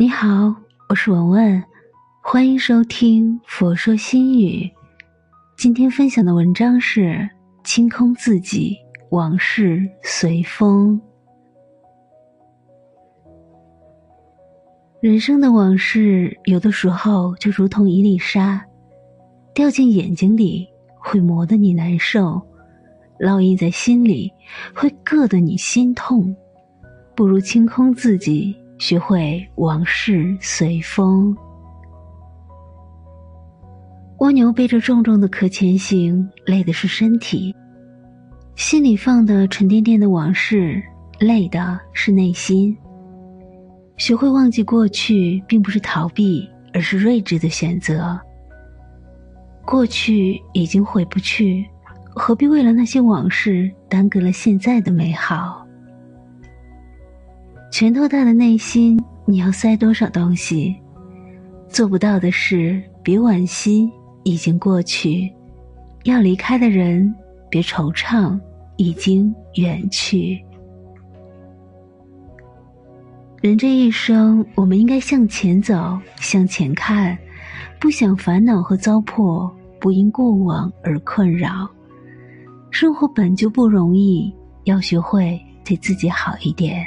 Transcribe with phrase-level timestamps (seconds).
[0.00, 0.54] 你好，
[0.88, 1.64] 我是文文，
[2.22, 4.62] 欢迎收听《佛说心语》。
[5.56, 7.00] 今天分享的文章是
[7.64, 8.76] 《清空自己，
[9.10, 11.00] 往事随风》。
[15.00, 18.64] 人生的往事，有的时候就如同一粒沙，
[19.52, 20.64] 掉进眼睛里
[21.00, 22.40] 会磨得你难受，
[23.18, 24.32] 烙印在心里
[24.72, 26.32] 会硌得你心痛。
[27.16, 31.36] 不如清空自己，学会往事随风。
[34.18, 37.54] 蜗牛背着重重的壳前行，累的是身体；
[38.56, 40.82] 心里放的沉甸甸的往事，
[41.18, 42.76] 累的是内心。
[43.96, 48.18] 学会忘记过去，并不是逃避，而是睿智的选择。
[49.64, 51.66] 过去已经回不去，
[52.14, 55.66] 何必为了那些往事耽搁了现在的美好？
[57.78, 60.74] 拳头大的内心，你要塞多少东西？
[61.68, 63.88] 做不到的事，别惋惜，
[64.24, 65.32] 已经过去；
[66.02, 67.14] 要离开的人，
[67.48, 68.36] 别惆怅，
[68.78, 70.44] 已经远去。
[73.40, 77.16] 人这一生，我们应该向前走，向前看，
[77.78, 79.48] 不想烦恼和糟粕，
[79.78, 81.70] 不因过往而困扰。
[82.72, 84.34] 生活本就不容易，
[84.64, 86.84] 要学会对自己好一点。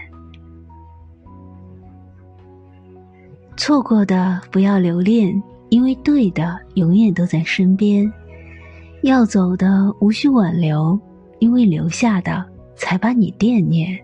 [3.62, 8.12] 错过的不要留恋，因为对的永远都在身边；
[9.04, 11.00] 要走的无需挽留，
[11.38, 12.44] 因为留下的
[12.76, 13.96] 才把你惦念。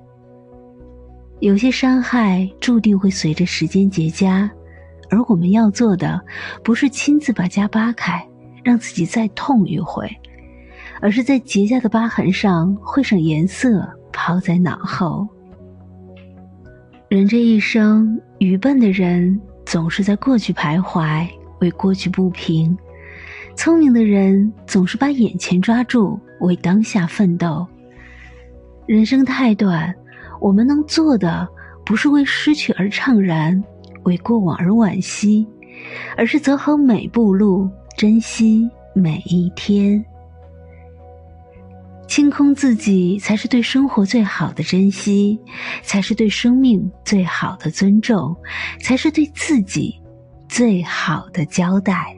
[1.39, 4.47] 有些伤害注定会随着时间结痂，
[5.09, 6.21] 而我们要做的，
[6.63, 8.23] 不是亲自把痂扒开，
[8.63, 10.07] 让自己再痛一回，
[11.01, 15.27] 而是在结痂的疤痕上绘上颜色，抛在脑后。
[17.09, 21.27] 人这一生，愚笨的人总是在过去徘徊，
[21.59, 22.73] 为过去不平；
[23.53, 27.67] 聪明的人总是把眼前抓住，为当下奋斗。
[28.85, 29.93] 人生太短，
[30.39, 31.45] 我们能做的
[31.85, 33.61] 不是为失去而怅然，
[34.03, 35.45] 为过往而惋惜，
[36.15, 40.03] 而是走好每步路，珍惜每一天。
[42.17, 45.39] 清空自己，才是对生活最好的珍惜，
[45.83, 48.35] 才是对生命最好的尊重，
[48.81, 49.93] 才是对自己
[50.49, 52.17] 最好的交代。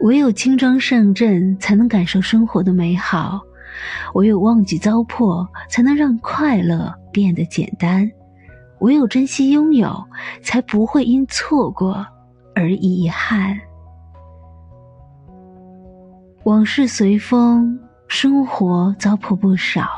[0.00, 3.38] 唯有轻装上阵，才能感受生活的美好；
[4.14, 8.08] 唯有忘记糟粕，才能让快乐变得简单；
[8.80, 10.02] 唯有珍惜拥有，
[10.42, 12.06] 才不会因错过
[12.54, 13.54] 而遗憾。
[16.44, 17.78] 往事随风。
[18.14, 19.88] 生活糟粕不少，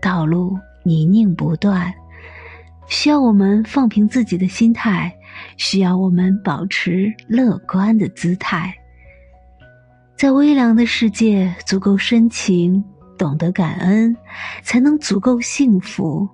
[0.00, 1.92] 道路泥泞不断，
[2.86, 5.12] 需要我们放平自己的心态，
[5.56, 8.72] 需要我们保持乐观的姿态。
[10.16, 12.82] 在微凉的世界，足够深情，
[13.18, 14.16] 懂得感恩，
[14.62, 16.28] 才能足够幸福；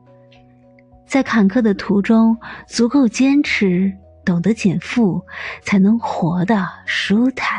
[1.07, 2.37] 在坎坷的途中，
[2.69, 3.91] 足够坚持，
[4.27, 5.25] 懂得减负，
[5.63, 7.59] 才能活得舒坦。